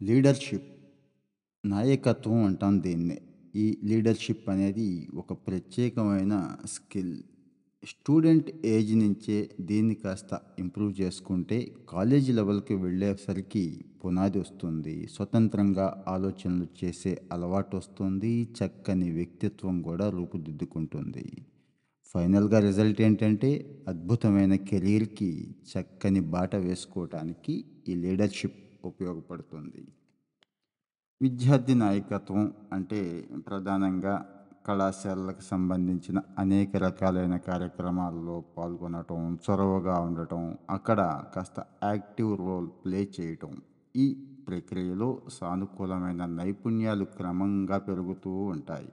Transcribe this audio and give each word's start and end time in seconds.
Leadership 0.00 0.68
నాయకత్వం 1.64 2.38
అంటాం 2.44 2.74
దీన్నే. 2.80 3.18
ఈ 3.54 3.66
లీడర్షిప్ 3.82 4.48
అనేది 4.50 4.88
ఒక 5.14 5.32
ప్రత్యేకమైన 5.46 6.34
స్కిల్. 6.66 7.14
స్టూడెంట్ 7.82 8.50
ఏజ్ 8.66 8.92
నుంచే 8.94 9.36
దీన్ని 9.60 9.94
కాస్త 9.94 10.32
ఇంప్రూవ్ 10.58 10.92
చేసుకుంటే 11.00 11.58
కాలేజీ 11.88 12.32
లెవెల్‌కి 12.32 12.74
వెళ్ళేసరికి 12.74 13.64
పునాది 14.02 14.38
వస్తుంది. 14.38 15.06
స్వతంత్రంగా 15.06 15.86
ఆలోచనలు 16.08 16.68
చేసే 16.80 17.12
అలవాటు 17.32 17.76
వస్తుంది 17.76 18.32
చక్కని 18.58 19.10
వ్యక్తిత్వం 19.12 19.82
కూడా 19.82 20.08
రూపుదిద్దుకుంటుంది. 20.08 21.26
ఫైనల్‌గా 22.14 22.58
రిజల్ట్ 22.60 23.00
ఏంటంటే 23.00 23.50
అద్భుతమైన 23.88 24.54
కెరీర్‌కి 24.68 25.30
చక్కని 25.72 26.22
బాట 26.34 26.54
వేసుకోవటానికి 26.66 27.54
ఈ 27.88 27.94
లీడర్షిప్ 28.04 28.58
ఉపయోగపడుతుంది. 28.86 29.88
విద్యార్థి 31.22 31.74
నాయకత్వం 31.74 32.52
అంటే 32.72 33.28
ప్రధానంగా 33.48 34.26
కళాశాలలకు 34.66 35.40
సంబంధించిన 35.40 36.20
అనేక 36.38 36.76
రకాలైన 36.76 37.36
కార్యక్రమాల్లో 37.36 38.44
పాల్గొనటం, 38.58 39.38
చొరవగా 39.50 39.94
ఉండటం, 40.00 40.58
అక్కడ 40.70 41.24
కాస్త 41.34 41.64
యాక్టివ్ 41.84 42.38
రోల్ 42.38 42.68
ప్లే 42.68 43.10
చేయటం. 43.20 43.56
ఈ 43.96 44.26
ప్రక్రియలో 44.48 45.22
సానుకూలమైన 45.28 46.26
నైపుణ్యాలు 46.26 47.04
క్రమంగా 47.04 47.78
పెరుగుతూ 47.78 48.30
ఉంటాయి. 48.30 48.92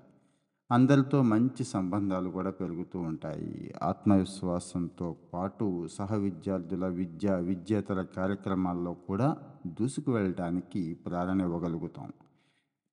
అందరితో 0.71 1.21
మంచి 1.21 1.63
సంబంధాలు 1.63 2.29
కూడా 2.29 2.51
పెరుగుతూ 2.51 2.99
ఉంటాయి. 2.99 3.73
ఆత్మవిశ్వాసంతో 3.83 5.15
పాటు 5.33 5.87
సహ 5.87 6.15
విద్యార్థుల 6.15 6.87
విద్య, 6.87 7.35
విద్యేతర 7.35 8.01
కార్యక్రమాల్లో 8.01 8.93
కూడా 8.93 9.37
దూసుకు 9.67 10.11
వెళ్ళటానికి 10.11 10.93
ప్రేరణ 10.93 11.41
ఇవ్వగలుగుతాం 11.41 12.11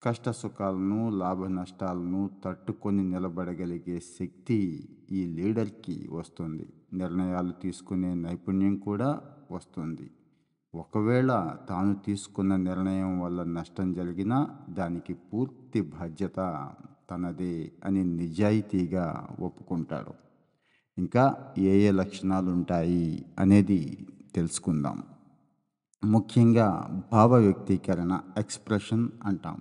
కష్ట 0.02 0.30
సుఖాలను, 0.30 1.10
లాభ 1.10 1.44
నష్టాలను 1.44 2.30
తట్టుకొని 2.44 3.05
నిలబడగలిగే 3.05 4.00
శక్తి 4.00 4.88
ఈ 5.10 5.27
లీడర్‌కి 5.27 6.08
వస్తుంది. 6.12 6.66
నిర్ణయాలు 6.92 7.52
తీసుకునే 7.52 8.14
నైపుణ్యం 8.14 8.77
కూడా 8.77 9.20
వస్తుంది. 9.50 10.10
ఒకవేళ 10.75 11.56
తాను 11.69 11.94
తీసుకున్న 11.94 12.56
నిర్ణయం 12.56 13.20
వల్ల 13.20 13.42
నష్టం 13.42 13.92
జరిగినా 13.92 14.48
దానికి 14.70 15.14
పూర్తి 15.14 15.80
బాధ్యత 15.80 16.70
తనదే 17.10 17.72
అని 17.84 18.05
నిజాయితీగా 18.05 19.28
ఒప్పుకుంటాడు. 19.41 20.12
ఇంకా 20.98 21.55
ఏ 21.58 21.88
ఏ 21.88 21.91
లక్షణాలుంటాయి 21.91 23.27
అనేది 23.38 24.08
తెలుసుకుందాం. 24.34 25.03
ముఖ్యంగా 26.02 26.66
భావ 27.12 27.34
వ్యక్తీకరణ 27.36 28.12
ఎక్స్‌ప్రెషన్ 28.38 29.08
అంటాం. 29.24 29.56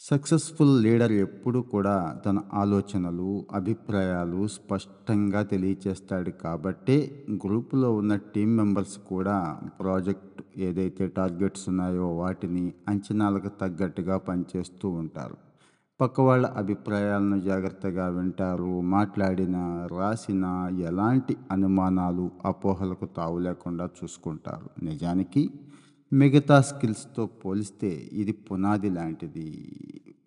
సక్సెస్‌ఫుల్ 0.00 0.82
లీడర్ 0.82 1.12
ఎప్పుడూ 1.12 1.62
కూడా 1.62 1.94
తన 2.26 2.42
ఆలోచనలు, 2.52 3.46
అభిప్రాయాలు 3.52 4.46
స్పష్టంగా 4.46 5.42
తెలియచేస్తాడు 5.42 6.30
కాబట్టే 6.30 6.96
గ్రూపులో 7.44 7.92
ఉన్న 7.92 8.16
టీం 8.16 8.56
మెంబర్స్ 8.56 8.98
కూడా 9.08 9.36
ప్రాజెక్ట్ 9.80 10.40
ఏదైతే 10.58 11.06
టార్గెట్స్ 11.08 11.68
ఉన్నాయో 11.68 12.08
వాటిని 12.16 12.72
అంచనాలకు 12.88 13.48
తగ్గట్టుగా 13.60 14.16
పనిచేస్తూ 14.28 14.88
ఉంటారు. 14.88 15.36
పక్కవాళ్ళ 16.00 16.46
అభిప్రాయాలను 16.56 17.40
జాగ్రత్తగా 17.40 18.08
వింటారు. 18.08 18.80
మాట్లాడిన 18.90 19.56
రాసిన 19.92 20.44
ఎలాంటి 20.80 21.36
అనుమానాలు, 21.50 22.30
అపోహలకు 22.44 23.06
తావు 23.16 23.38
లేకుండా 23.38 23.88
చూసుకుంటారు. 23.98 24.70
నిజానికి 24.82 25.42
మిగతా 26.12 26.60
స్కిల్స్‌తో 26.60 27.26
పోలిస్తే 27.42 27.90
ఇది 28.12 28.32
పునాది 28.32 28.90
లాంటిది. 28.90 29.48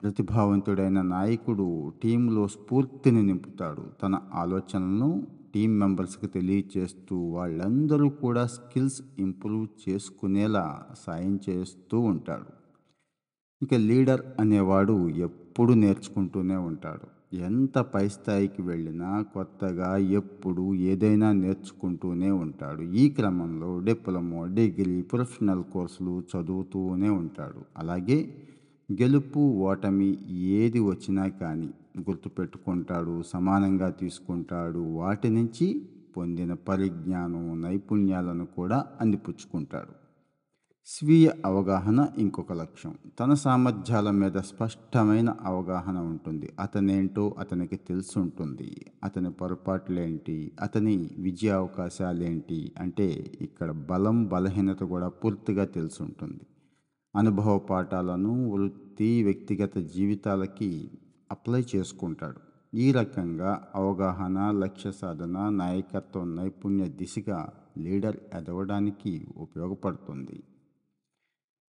ప్రతిభావంతుడైన 0.01 1.01
నాయకుడు 1.01 1.67
టీంలో 2.03 2.47
స్ఫూర్తిని 2.47 3.23
నింపుతాడు. 3.23 3.81
తన 4.03 4.19
ఆలోచనలను 4.33 5.09
టీం 5.53 5.79
మెంబర్స్‌కి 5.79 6.27
తెలియచేస్తూ 6.27 7.15
వాళ్ళందరూ 7.31 8.09
కూడా 8.09 8.45
స్కిల్స్ 8.47 9.01
ఇంప్రూవ్ 9.19 9.67
చేసుకునేలా 9.83 10.65
సాయం 11.05 11.39
చేస్తూ 11.49 11.99
ఉంటాడు. 11.99 12.49
ఇక 13.61 13.73
లీడర్ 13.73 14.21
అనేవాడు 14.39 14.95
ఎప్పుడు 15.53 15.73
నేర్చుకుంటూనే 15.73 16.55
ఉంటాడు. 16.55 17.35
ఎంత 17.35 17.77
పై 17.77 18.09
స్థాయికి 18.09 18.61
వెళ్ళినా 18.61 19.21
కొత్తగా 19.21 19.97
ఎప్పుడు 19.97 20.75
ఏదైనా 20.75 21.31
నేర్చుకుంటూనే 21.31 22.31
ఉంటాడు. 22.31 22.81
ఈ 22.81 23.09
క్రమంలో 23.09 23.79
డిప్లొమా, 23.79 24.45
డిగ్రీ, 24.45 25.01
ప్రొఫెషనల్ 25.01 25.63
కోర్సులు 25.63 26.23
చదువుతూనే 26.35 27.09
ఉంటాడు. 27.09 27.61
అలాగే 27.77 28.33
గెలుపు, 29.01 29.39
ఓటమి 29.39 30.17
ఏది 30.31 30.79
వచ్చినా 30.79 31.27
కానీ 31.27 31.69
గుర్తుపెట్టుకుంటాడు. 31.99 33.23
సమానంగా 33.23 33.89
తీసుకుంటాడు. 33.89 34.79
వాటి 34.79 35.29
నుంచి 35.29 35.85
పొందిన 36.17 36.53
పరిజ్ఞానం, 36.53 37.61
నైపుణ్యాలను 37.61 38.45
కూడా 38.45 38.85
అందిపుచ్చుకుంటాడు. 39.01 40.02
స్వీయ 40.85 41.31
అవగాహన 41.45 42.07
ఇంకొక 42.17 42.53
లక్ష్యం 42.53 42.95
తన 43.19 43.33
సామర్థ్యాల 43.33 44.11
మీద 44.11 44.37
స్పష్టమైన 44.37 45.35
అవగాహన 45.41 45.97
ఉంటుంది. 45.97 46.49
అతనేంటో 46.59 47.35
అతనికి 47.39 47.75
తెలిసుంటుంది. 47.75 48.85
అతని 49.03 49.31
పొరపాట్లేంటి, 49.31 50.51
అతని 50.61 51.09
విజయావకాశాలేంటి 51.19 52.71
అంటే 52.79 53.07
ఇక్కడ 53.41 53.71
బలం, 53.71 54.25
బలహీనత 54.25 54.79
కూడా 54.83 55.07
పూర్తిగా 55.07 55.65
తెలిసుంటుంది. 55.65 56.45
అనుభవ 57.15 57.57
పాఠాలను 57.57 58.51
వృత్తి, 58.51 59.23
వ్యక్తిగత 59.23 59.77
జీవితాలకి 59.77 60.91
అప్లై 61.31 61.65
చేసుకుంటాడు. 61.75 62.39
ఈ 62.75 62.91
రకంగా 62.91 63.63
అవగాహన, 63.75 64.51
లక్ష్య 64.51 64.91
సాధన, 64.91 65.49
నాయకత్వం 65.49 66.35
నైపుణ్య 66.35 66.83
దిశగా 66.83 67.49
లీడర్ 67.77 68.17
ఎదవడానికి 68.33 69.27
ఉపయోగపడుతుంది. 69.37 70.43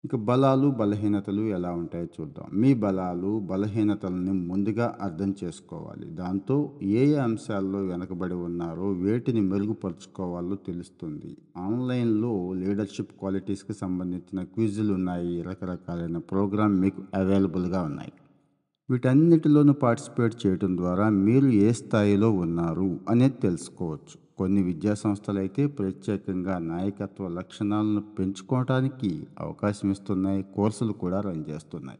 ఇక 0.05 0.17
బలాలు, 0.17 0.71
బలహీనతలు 0.71 1.43
ఎలా 1.49 1.71
ఉంటాయో 1.73 2.07
చూద్దాం. 2.07 2.49
మీ 2.53 2.75
బలాలు, 2.75 3.39
బలహీనతల్ని 3.39 4.33
ముందుగా 4.47 4.97
అర్థం 5.01 5.35
చేసుకోవాలి. 5.43 6.07
దాంతో 6.11 6.57
ఏ 6.83 7.03
ఏ 7.05 7.17
అంశాల్లో 7.17 7.79
వెనకబడి 7.79 8.35
ఉన్నారో, 8.35 8.91
వేటిని 9.01 9.41
మెరుగుపరుచుకోవాలో 9.41 10.57
తెలుస్తుంది. 10.57 11.31
ఆన్‌లైన్‌లో 11.57 12.53
లీడర్షిప్ 12.55 13.13
క్వాలిటీస్‌కి 13.19 13.73
సంబంధించిన 13.73 14.43
క్విజులు 14.43 14.95
ఉన్నాయి 14.95 15.43
రకరకాలైన 15.43 16.19
ప్రోగ్రామ్ 16.31 16.81
మీకు 16.81 17.03
అవైలబుల్‌గా 17.15 17.83
ఉన్నాయి. 17.83 18.13
వీటన్నిటిలోనూ 18.89 19.73
పార్టిసిపేట్ 19.83 20.47
చేయటం 20.47 20.77
ద్వారా 20.77 21.09
మీరు 21.09 21.47
ఏ 21.47 21.73
స్థాయిలో 21.73 22.31
ఉన్నారు 22.39 22.99
అనేది 23.09 23.39
తెలుసుకోవచ్చు. 23.41 24.17
కొన్ని 24.39 24.63
విద్యా 24.63 24.95
అయితే 25.39 25.67
ప్రత్యేకంగా 25.67 26.59
నాయకత్వ 26.59 27.29
లక్షణాలను 27.29 28.01
పెంచుకోవటానికి 28.01 29.27
అవకాశం 29.39 29.91
ఇస్తున్నాయి. 29.91 30.43
కోర్సులు 30.43 30.93
కూడా 30.93 31.21
రన్ 31.21 31.45
చేస్తున్నాయి. 31.49 31.99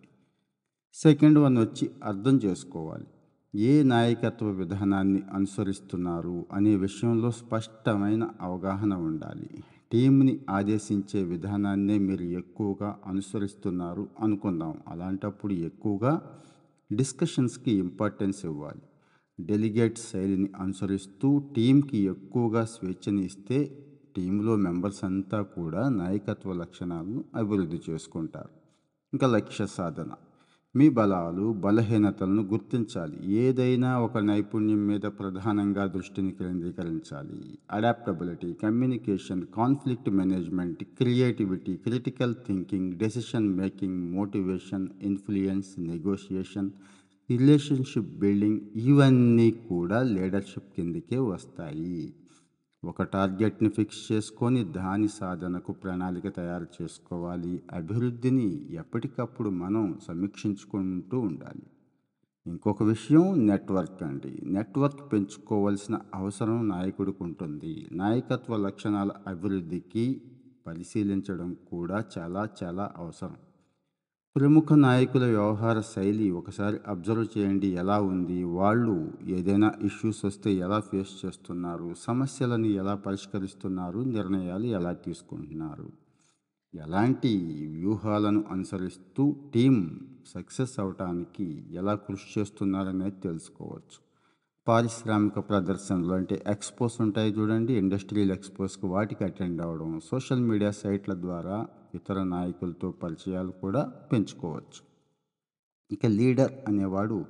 సెకండ్ 0.95 1.39
వన్ 1.39 1.59
వచ్చి 1.59 1.91
అర్థం 2.05 2.41
చేసుకోవాలి. 2.45 3.07
ఏ 3.55 3.83
నాయకత్వ 3.83 4.47
విధానాన్ని 4.47 5.23
అనుసరిస్తున్నారు 5.33 6.47
అనే 6.53 6.77
విషయంలో 6.77 7.31
స్పష్టమైన 7.31 8.31
అవగాహన 8.41 8.95
ఉండాలి. 8.95 9.49
టీంని 9.93 10.41
ఆదేశించే 10.51 11.23
విధానాన్నే 11.25 11.99
మీరు 11.99 12.23
ఎక్కువగా 12.23 12.99
అనుసరిస్తున్నారు 13.07 14.09
అనుకుందాం. 14.21 14.75
అలాంటప్పుడు 14.89 15.53
ఎక్కువగా 15.53 16.13
డిస్కషన్స్‌కి 16.93 17.73
ఇంపార్టెన్స్ 17.73 18.45
ఇవ్వాలి. 18.45 18.83
డెలిగేట్ 19.41 19.99
శైలిని 19.99 20.51
అనుసరిస్తూ 20.61 21.43
టీంకి 21.57 21.99
ఎక్కువగా 21.99 22.65
స్వేచ్ఛని 22.65 23.25
ఇస్తే 23.25 23.79
టీంలో 24.17 24.57
మెంబర్స్ 24.57 25.05
అంతా 25.05 25.43
కూడా 25.43 25.89
నాయకత్వ 25.89 26.53
లక్షణాలను 26.53 27.25
అభివృద్ధి 27.37 27.81
చేసుకుంటారు. 27.91 28.49
ఇంకా 29.13 29.27
లక్ష్య 29.27 29.67
సాధన. 29.67 30.09
మీ 30.77 30.89
బలాలు, 30.89 31.53
బలహీనతలను 31.53 32.43
గుర్తించాలి. 32.43 33.33
ఏదైనా 33.33 34.01
ఒక 34.01 34.19
నైపుణ్యం 34.19 34.87
మీద 34.87 35.01
ప్రధానంగా 35.01 35.87
దృష్టిని 35.87 36.31
కేంద్రీకరించాలి. 36.31 37.59
Adaptability, 37.71 38.53
communication, 38.53 39.47
conflict 39.55 40.11
management, 40.11 40.85
creativity, 40.85 41.77
critical 41.77 42.35
thinking, 42.35 42.93
decision 42.93 43.49
making, 43.49 44.13
motivation, 44.13 44.89
influence 45.03 45.81
negotiation, 45.81 46.71
relationship 47.31 48.19
building 48.19 48.61
ఇవన్నీ 48.77 49.51
కూడా 49.51 50.03
లీడర్షిప్ 50.03 50.73
కిందకే 50.77 51.19
వస్తాయి. 51.19 52.15
ఒక 52.83 53.03
టార్గెట్‌ని 53.03 53.69
ఫిక్స్ 53.69 54.13
చేసుకొని 54.13 54.65
దాని 54.65 55.09
సాధనకు 55.09 55.73
ప్రణాళిక 55.73 56.37
తయారు 56.37 56.67
చేసుకోవాలి. 56.77 57.63
అభివృద్ధిని 57.73 58.47
ఎప్పటికప్పుడు 58.75 59.51
మనం 59.51 59.99
సమీక్షించుకుంటూ 60.07 61.19
ఉండాలి. 61.19 61.67
ఇంకొక 62.47 62.83
విషయం 62.83 63.47
నెట్వర్క్ 63.47 64.03
అండి. 64.03 64.41
నెట్వర్క్ 64.47 65.13
పెంచుకోవాల్సిన 65.13 65.99
అవసరం 66.15 66.69
నాయకుడికుంటుంది. 66.69 67.89
నాయకత్వ 67.93 68.57
లక్షణాల 68.57 69.11
అభివృద్ధికి 69.27 70.07
పరిశీలించడం 70.67 71.55
కూడా 71.71 72.05
చాలా 72.19 72.49
చాలా 72.63 72.93
అవసరం 72.97 73.37
ప్రముఖ 74.37 74.73
నాయకుల 74.73 75.25
వ్యవహార 75.25 75.81
శైలి 75.81 76.31
ఒకసారి 76.31 76.79
అబ్జర్వ్ 76.87 77.39
చేయండి. 77.39 77.67
ఎలా 77.67 78.01
ఉంది? 78.01 78.45
వాళ్ళు 78.45 79.13
ఏదైనా 79.27 79.73
ఇష్యూస్ 79.83 80.25
వస్తే 80.25 80.55
ఎలా 80.55 80.81
ఫేస్ 80.81 81.27
చేస్తున్నారు? 81.27 81.95
సమస్యలను 81.99 82.67
ఎలా 82.67 82.95
పరిష్కరిస్తున్నారు? 82.95 84.01
నిర్ణయాలు 84.01 84.67
ఎలా 84.67 84.93
తీసుకుంటున్నారు? 84.93 85.93
ఎలాంటి 86.75 87.33
వ్యూహాలను 87.77 88.45
అనుసరిస్తూ 88.51 89.37
టీం 89.55 90.01
సక్సెస్ 90.27 90.81
అవటానికి 90.81 91.65
ఎలా 91.71 91.95
కృషి 91.95 92.41
చేస్తున్నారనేది 92.41 93.21
తెలుసుకోవచ్చు. 93.25 94.08
పారిశ్రామిక 94.69 95.39
ప్రదర్శనలు 95.39 96.13
అంటే 96.13 96.43
ఎక్స్పోస్ 96.47 97.01
ఉంటాయి 97.01 97.33
చూడండి 97.33 97.73
ఇండస్ట్రియల్ 97.73 98.31
ఎక్స్పోస్కి 98.31 98.87
వాటికి 98.87 99.25
అటెండ్ 99.25 99.63
అవ్వడం 99.63 100.01
సోషల్ 100.01 100.41
మీడియా 100.41 100.71
సైట్ల 100.71 101.15
ద్వారా 101.15 101.67
ఇతర 101.95 102.23
నాయకులతో 102.23 102.91
పరిచయాలు 102.91 103.51
కూడా 103.51 103.93
పెంచుకోవచ్చు. 104.13 104.81
ఇక 105.93 106.07
లీడర్ 106.07 106.53
అనేవాడు 106.69 107.25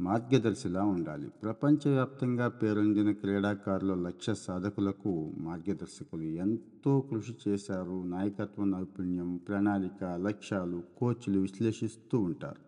మార్గదర్శిలా 0.00 0.82
ఉండాలి. 0.82 1.28
ప్రపంచవ్యాప్తంగా 1.28 2.48
పేరొందిన 2.48 3.12
క్రీడాకారుల 3.12 3.94
లక్ష్య 3.94 4.34
సాధకులకు 4.34 5.32
మార్గదర్శకులు 5.38 6.22
ఎంతో 6.22 7.00
కృషి 7.00 7.36
చేశారు. 7.48 8.02
నాయకత్వ 8.06 8.64
నైపుణ్యం 8.64 9.40
ప్రణాళిక 9.48 10.04
లక్ష్యాలు 10.04 10.82
కోచ్లు 10.98 11.40
విశ్లేషిస్తూ 11.40 12.18
ఉంటారు. 12.18 12.65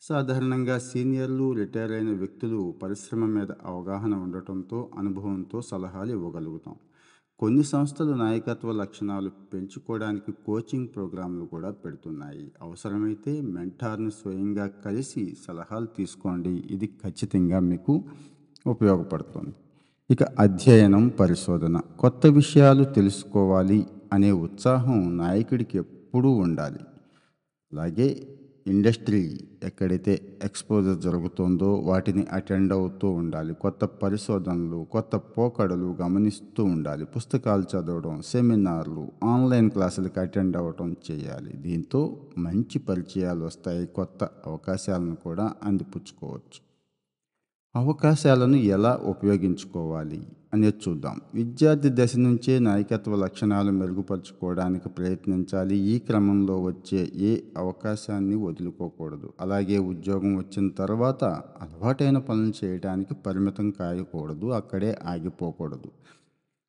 సాధారణంగా 0.00 0.78
సీనియర్లు 0.78 1.52
రిటైర్ 1.52 1.92
అయిన 1.92 2.10
వ్యక్తులు 2.10 2.74
పరిశ్రమ 2.82 3.24
మీద 3.24 3.46
అవగాహన 3.64 4.14
ఉండటంతో 4.14 4.90
అనుభవంతో 4.98 5.60
సలహాలు 5.60 6.12
ఇవ్వగలుగుతాం. 6.12 6.74
కొన్ని 7.38 7.64
సంస్థలు 7.64 8.12
నాయకత్వ 8.12 8.72
లక్షణాలు 8.72 9.28
పెంచుకోవడానికి 9.28 10.32
కోచింగ్ 10.32 10.88
ప్రోగ్రాంలు 10.88 11.44
కూడా 11.44 11.70
పెడుతున్నాయి. 11.70 12.52
అవసరమైతే 12.62 13.40
మెంటార్ని 13.40 14.10
స్వయంగా 14.10 14.66
కలిసి 14.66 15.36
సలహాలు 15.48 15.86
తీసుకోండి. 15.86 16.50
ఇది 16.50 16.86
ఖచ్చితంగా 16.86 17.58
మీకు 17.58 18.04
ఉపయోగపడుతుంది. 18.66 19.54
ఇక 20.10 20.22
అధ్యయనం 20.22 21.08
పరిశోధన. 21.08 21.80
కొత్త 21.98 22.26
విషయాలు 22.26 22.84
తెలుసుకోవాలి 22.84 23.86
అనే 24.12 24.32
ఉత్సాహం 24.32 25.16
నాయకుడికి 25.16 25.78
ఎప్పుడూ 25.78 26.30
ఉండాలి. 26.30 26.78
అలాగే 27.72 28.37
ఇండస్ట్రీ 28.68 29.40
ఎక్కడైతే 29.62 30.20
ఎక్స్పోజర్ 30.44 30.98
జరుగుతుందో 30.98 31.74
వాటిని 31.74 32.26
అటెండ్ 32.32 32.72
అవుతూ 32.72 33.10
ఉండాలి. 33.10 33.54
కొత్త 33.54 33.84
పరిశోధనలు 33.84 34.86
కొత్త 34.92 35.16
పోకడలు 35.16 35.96
గమనిస్తూ 36.02 36.64
ఉండాలి. 36.64 37.04
పుస్తకాలు 37.04 37.62
చదవడం 37.62 38.22
సెమినార్లు 38.22 39.08
ఆన్లైన్ 39.24 39.70
క్లాసులకు 39.70 40.20
అటెండ్ 40.20 40.56
అవ్వడం 40.56 40.96
చేయాలి. 41.10 41.52
దీంతో 41.56 42.20
మంచి 42.38 42.78
పరిచయాలు 42.78 43.44
వస్తాయి 43.44 43.86
కొత్త 43.86 44.28
అవకాశాలను 44.46 45.16
కూడా 45.16 45.52
అందిపుచ్చుకోవచ్చు. 45.62 46.67
అవకాశాలను 47.76 48.56
ఎలా 48.56 49.00
ఉపయోగించుకోవాలి 49.02 50.26
అనేది 50.54 50.76
చూద్దాం. 50.88 51.20
విద్యార్థి 51.34 51.88
దశ 51.92 52.16
నుంచే 52.16 52.58
నాయకత్వ 52.58 53.16
లక్షణాలు 53.16 53.72
మెరుగుపరుచుకోవడానికి 53.72 54.88
ప్రయత్నించాలి. 54.88 55.76
ఈ 55.76 55.98
క్రమంలో 55.98 56.62
వచ్చే 56.62 57.10
ఏ 57.16 57.40
అవకాశాన్ని 57.56 58.34
వదులుకోకూడదు. 58.34 59.32
అలాగే 59.40 59.78
ఉద్యోగం 59.78 60.36
వచ్చిన 60.36 60.68
తర్వాత 60.68 61.24
అలవాటైన 61.60 62.18
పనులు 62.18 62.64
చేయడానికి 62.64 63.14
పరిమితం 63.14 63.70
కాయకూడదు. 63.70 64.46
అక్కడే 64.46 64.98
ఆగిపోకూడదు. 65.06 65.90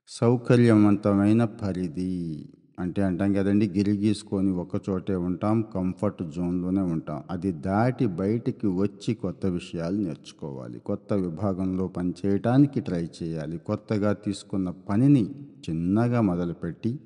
సౌకర్యవంతమైన 0.07 1.45
పరిధి. 1.45 2.49
అంటే 2.79 3.01
అంటాం 3.03 3.33
కదండి 3.33 3.65
గిరిగీసుకొని 3.67 4.51
గీసుకొని 4.51 4.89
చోటే 4.89 5.15
ఉంటాం 5.15 5.61
కంఫర్ట్ 5.75 6.23
జోన్లోనే 6.23 6.81
ఉంటాం. 6.81 7.23
అది 7.31 7.51
దాటి 7.51 8.05
బయటికి 8.05 8.67
వచ్చి 8.67 9.13
కొత్త 9.13 9.45
విషయాలు 9.45 9.97
నేర్చుకోవాలి. 9.97 10.79
కొత్త 10.79 11.13
విభాగంలో 11.13 11.87
పనిచేయటానికి 11.87 12.81
ట్రై 12.81 13.07
చేయాలి. 13.23 13.57
కొత్తగా 13.57 14.13
తీసుకున్న 14.13 14.69
పనిని 14.69 15.23
చిన్నగా 15.69 16.21
మొదలుపెట్టి 16.21 16.99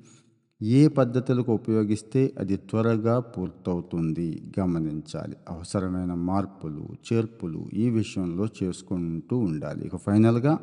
ఏ 0.62 0.88
పద్ధతులకు 0.88 1.52
ఉపయోగిస్తే 1.52 2.32
అది 2.38 2.56
త్వరగా 2.56 3.20
పూర్తవుతుంది 3.20 4.52
గమనించాలి. 4.60 5.36
అవసరమైన 5.48 6.14
మార్పులు 6.14 6.88
చేర్పులు 7.06 7.70
ఈ 7.74 7.90
విషయంలో 7.90 8.46
చేసుకుంటూ 8.62 9.36
ఉండాలి. 9.36 9.86
ఇక 9.86 9.96
ఫైనల్గా 9.96 10.58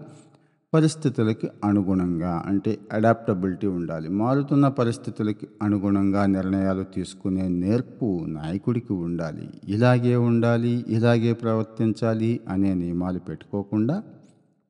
పరిస్థితులకి 0.73 1.47
అనుగుణంగా 1.63 2.43
అంటే 2.45 2.77
అడాప్టబిలిటీ 2.93 3.67
ఉండాలి. 3.67 4.09
మారుతున్న 4.09 4.67
పరిస్థితులకి 4.67 5.47
అనుగుణంగా 5.61 6.25
నిర్ణయాలు 6.25 6.83
తీసుకునే 6.83 7.47
నేర్పు 7.47 8.25
నాయకుడికి 8.27 8.93
ఉండాలి. 8.93 9.49
ఇలాగే 9.67 10.15
ఉండాలి 10.15 10.85
ఇలాగే 10.87 11.33
ప్రవర్తించాలి 11.33 12.39
అనే 12.49 12.73
నియమాలు 12.73 13.19
పెట్టుకోకుండా 13.19 14.03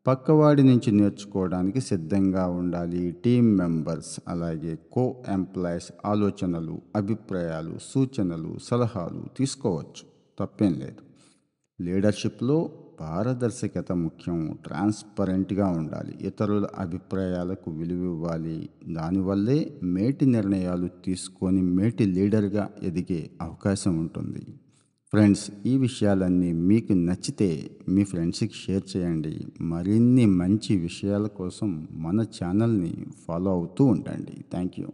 పక్కవాడి 0.07 0.63
నుంచి 0.63 0.91
నేర్చుకోవడానికి 0.91 1.81
సిద్ధంగా 1.81 2.47
ఉండాలి. 2.47 3.15
టీం 3.25 3.57
మెంబర్స్ 3.57 4.19
అలాగే 4.27 4.79
కో 4.91 5.15
ఎంప్లాయీస్ 5.27 5.91
ఆలోచనలు 6.05 6.81
అభిప్రాయాలు 6.95 7.77
సూచనలు 7.81 8.57
సలహాలు 8.63 9.23
తీసుకోవచ్చు. 9.37 10.03
తప్పేం 10.39 10.73
లేదు. 10.73 11.01
లీడర్షిప్లో 11.83 12.69
పారదర్శకత 13.01 13.91
ముఖ్యం 13.91 14.57
ట్రాన్స్పరెంట్గా 14.65 15.67
ఉండాలి. 15.67 16.13
ఇతరుల 16.21 16.67
అభిప్రాయాలకు 16.77 17.71
విలువ 17.71 18.03
ఇవ్వాలి. 18.03 18.69
దానివల్లే 18.87 19.79
మేటి 19.83 20.25
నిర్ణయాలు 20.25 20.89
తీసుకొని 21.05 21.61
మేటి 21.61 22.05
లీడర్గా 22.05 22.69
ఎదిగే 22.83 23.29
అవకాశం 23.41 23.99
ఉంటుంది. 23.99 24.43
ఫ్రెండ్స్ 25.13 25.51
ఈ 25.65 25.77
విషయాలన్నీ 25.77 26.53
మీకు 26.53 26.93
నచ్చితే 26.93 27.71
మీ 27.89 28.03
ఫ్రెండ్స్కి 28.03 28.53
షేర్ 28.53 28.97
చేయండి. 28.97 29.47
మరిన్ని 29.61 30.25
మంచి 30.25 30.77
విషయాల 30.77 31.27
కోసం 31.27 31.87
మన 31.91 32.21
ఛానల్ని 32.21 33.05
ఫాలో 33.27 33.51
అవుతూ 33.51 33.83
ఉండండి. 33.85 34.45
Thank 34.51 34.79
you 34.79 34.87